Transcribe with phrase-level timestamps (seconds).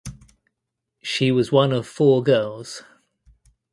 [1.03, 2.81] She was one of four girls.